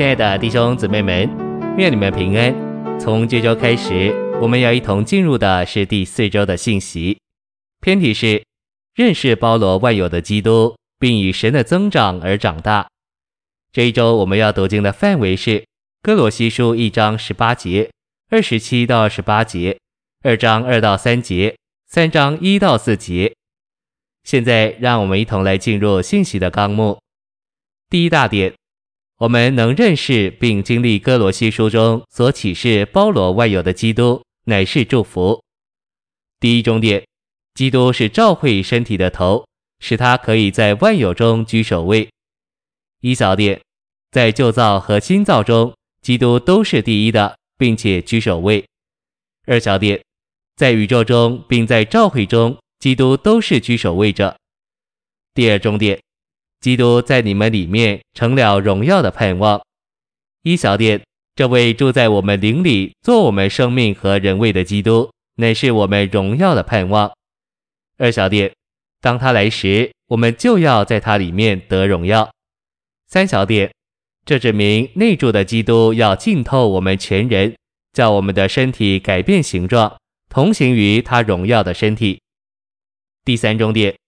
[0.00, 1.28] 亲爱的弟兄姊妹们，
[1.76, 2.98] 愿你们平安。
[2.98, 7.18] 从这周开始，我们要一同进入的是第四周的信息。
[7.82, 8.42] 篇题是
[8.94, 12.88] 认识包罗万有的基督，并以神的增长而长大。
[13.74, 15.66] 这一周我们要读经的范围是
[16.00, 17.90] 哥罗西书一章十八节、
[18.30, 19.76] 二十七到二十八节、
[20.24, 21.54] 二章二到三节、
[21.86, 23.34] 三章一到四节。
[24.24, 26.98] 现在让我们一同来进入信息的纲目。
[27.90, 28.54] 第一大点。
[29.20, 35.44] 我们能认识并经历哥罗西书中所启示包罗万有的基督，乃是祝福。
[36.38, 37.04] 第一重点，
[37.52, 39.46] 基督是召会身体的头，
[39.78, 42.08] 使他可以在万有中居首位。
[43.02, 43.60] 一小点，
[44.10, 48.64] 在旧造和新造中，基督都是第一的，并且居首位。
[49.46, 50.02] 二小点，
[50.56, 54.34] 在宇宙中并在召会中，基督都是居首位者。
[55.34, 56.00] 第二重点。
[56.60, 59.60] 基督在你们里面成了荣耀的盼望。
[60.42, 61.02] 一小点，
[61.34, 67.10] 这位住在我们灵里、做我们生命和人位的基督，乃是我们荣耀的盼望。
[67.96, 68.52] 二小点，
[69.00, 72.30] 当他来时，我们就要在他里面得荣耀。
[73.06, 73.72] 三小点，
[74.24, 77.54] 这指明内住的基督要浸透我们全人，
[77.92, 79.96] 叫我们的身体改变形状，
[80.28, 82.20] 同行于他荣耀的身体。
[83.24, 83.99] 第三重点。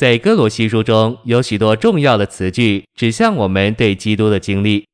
[0.00, 4.86] 在歌罗西书中有许多重要的词句，指向我们对基督的经历。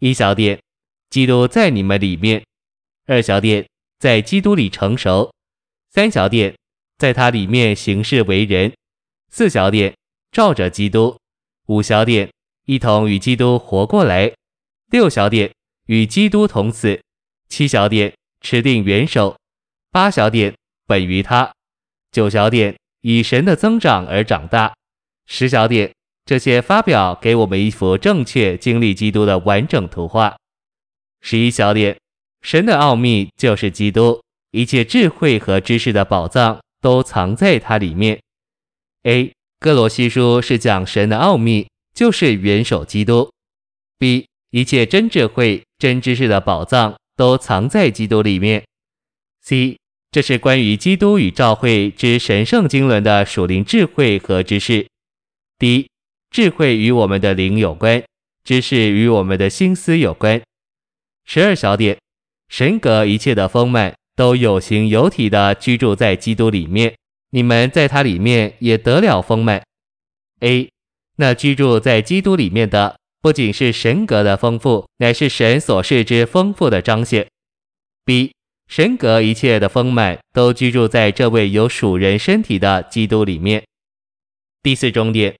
[0.00, 0.60] 一小点，
[1.08, 2.42] 基督在你们里面；
[3.06, 3.66] 二小点，
[3.98, 5.30] 在基督里成熟；
[5.92, 6.54] 三小点，
[6.98, 8.70] 在他里面行事为人；
[9.30, 9.94] 四小点，
[10.30, 11.16] 照着基督；
[11.68, 12.30] 五小点，
[12.66, 14.34] 一同与基督活过来；
[14.90, 15.50] 六小点，
[15.86, 17.00] 与基督同死；
[17.48, 19.34] 七小点，持定元首；
[19.90, 20.54] 八小点，
[20.86, 21.50] 本于他；
[22.12, 22.76] 九小点。
[23.06, 24.74] 以神的增长而长大，
[25.26, 25.92] 十小点，
[26.24, 30.34] 这些发表给我们一幅正确经历基督的完整图画。
[31.20, 31.98] 十一小点，
[32.40, 34.22] 神的奥秘就是基督，
[34.52, 38.18] 一切智慧和知识的宝藏都藏在它里面。
[39.02, 39.34] A.
[39.60, 43.30] 歌罗西书是讲神的奥秘，就是元首基督。
[43.98, 44.26] B.
[44.48, 48.64] 一切真智慧、真知识的宝藏都藏在基督里面。
[49.42, 49.76] C.
[50.14, 54.86] 这是关于基督与教会之神圣经纶的属灵智慧和知识。
[55.58, 55.88] 第一，
[56.30, 58.00] 智慧与我们的灵有关，
[58.44, 60.40] 知识与我们的心思有关。
[61.24, 61.98] 十二小点，
[62.48, 66.94] 神格一切的丰满都有形有体的居住在基督里面，
[67.30, 69.64] 你们在它里面也得了丰满。
[70.38, 70.70] A，
[71.16, 77.26] 那居住在基督里面的，不仅是神格的丰富，乃是神所示之丰富的彰显。
[78.04, 78.30] B。
[78.66, 83.62] 神格一切的丰满都居住在这位有属人身体的基督里面。
[84.62, 85.36] 第四重点，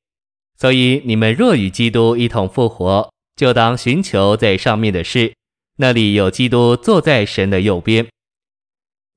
[0.56, 5.34] 所以你们若与基督一同复活，就当寻求在上面的事，
[5.78, 8.06] 那里有基督坐在神的右边。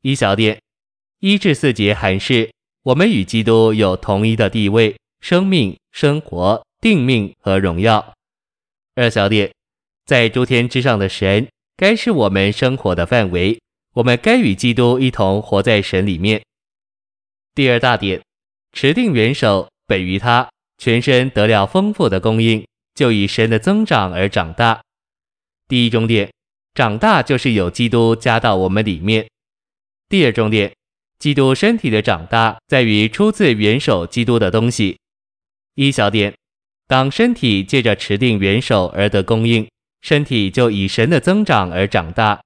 [0.01, 0.59] 一小点，
[1.19, 2.49] 一至四节还是
[2.83, 8.13] 我们与基督有同一的地位、生命、生活、定命和荣耀。
[8.95, 9.51] 二小点，
[10.05, 13.59] 在诸天之上的神，该是我们生活的范围。
[13.97, 16.43] 我们该与基督一同活在神里面。
[17.55, 18.21] 第二大点，
[18.71, 20.47] 持定元首，本于他，
[20.77, 22.63] 全身得了丰富的供应，
[22.93, 24.83] 就以神的增长而长大。
[25.67, 26.31] 第一重点，
[26.75, 29.27] 长大就是有基督加到我们里面。
[30.07, 30.71] 第二重点，
[31.17, 34.99] 基督身体的长大在于出自元首基督的东西。
[35.73, 36.35] 一小点，
[36.85, 39.67] 当身体借着持定元首而得供应，
[40.03, 42.39] 身体就以神的增长而长大。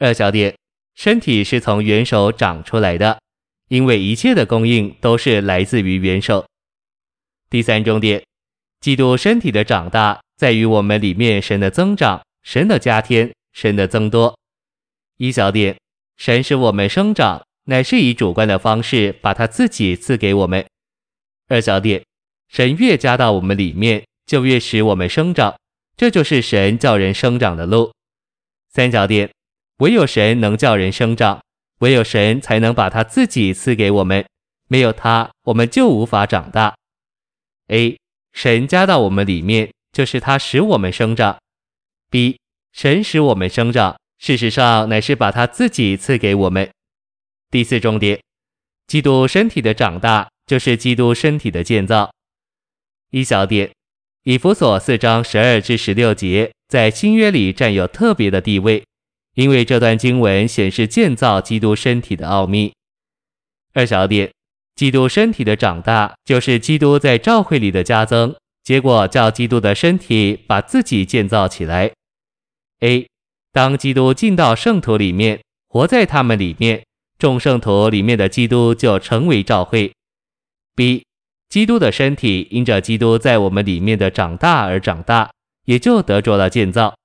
[0.00, 0.54] 二小点，
[0.94, 3.20] 身体是从元首长出来的，
[3.68, 6.46] 因为一切的供应都是来自于元首。
[7.50, 8.22] 第三重点，
[8.80, 14.38] 基督身体的长大在于我们里面神的增长，神的加添，神的增多。
[15.16, 15.76] 一小点，
[16.16, 20.64] 神使我们生长，乃是以主观的方式把他自己赐给我们。
[21.48, 22.04] 二小点，
[22.48, 25.58] 神越加到我们里面，就越使我们生长，
[25.96, 27.92] 这就是神叫人生长的路。
[28.68, 29.28] 三小点。
[29.78, 31.40] 唯有神能叫人生长，
[31.78, 34.24] 唯有神才能把他自己赐给我们。
[34.66, 36.74] 没有他，我们就无法长大。
[37.68, 37.96] A.
[38.32, 41.38] 神加到我们里面，就是他使我们生长。
[42.10, 42.38] B.
[42.72, 46.68] 神使我们生长，事实上乃是把他自己赐给我们。
[47.50, 48.20] 第四重点，
[48.86, 52.10] 基督身体的长大，就是基督身体的建造。
[53.10, 53.70] 一小点，
[54.24, 58.84] 以弗所四章十二至十六节，在新约里占有特别的地位。
[59.38, 62.72] 因为这段经文显示建造基督身体的奥秘。
[63.72, 64.32] 二小点，
[64.74, 71.92] 基督身体的长大，就是基督在教会里的加增，结果叫基督的身体把自己建造起来。
[72.80, 73.06] A，
[73.52, 76.84] 当基督进到圣徒里面，活在他们里面，
[77.16, 79.92] 众圣徒里面的基督就成为教会。
[80.74, 81.04] B，
[81.48, 85.30] 基督的身体因着基督在我们里面的长大而长大，
[85.66, 86.96] 也就得着了建造。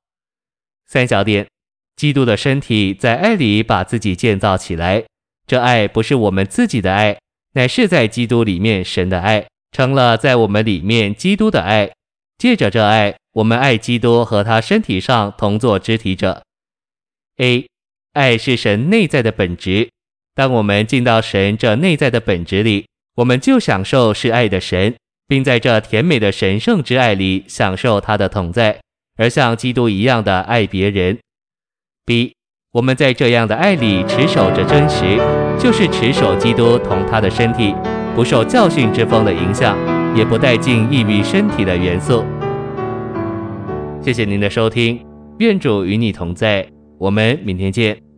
[0.88, 1.48] 三小点，
[1.96, 5.04] 基督的身体在爱里把自己建造起来，
[5.46, 7.18] 这爱不是我们自己的爱，
[7.54, 11.92] 乃是在基督里面神的爱，成了在我们里面基督的爱。
[12.38, 16.44] 借着这爱，我们爱基督和他身体上同作肢体者。
[17.38, 17.68] A，
[18.14, 19.90] 爱是神内在的本质。
[20.36, 22.88] 当我们进到神这内在的本质里，
[23.18, 24.96] 我们就享受是爱的神，
[25.28, 28.82] 并在这甜美的神圣之爱里享受他的同在，
[29.16, 31.20] 而像基督一样的爱别人。
[32.06, 32.36] B，
[32.74, 35.18] 我们在这样的爱里持守着真实，
[35.58, 37.74] 就是持守基督同他的身体，
[38.14, 39.78] 不受教训之风的影响，
[40.14, 42.26] 也不带进抑郁身体的元素。
[44.02, 45.00] 谢谢您的收听，
[45.40, 46.68] 愿主与你同在，
[46.98, 48.13] 我们明天见。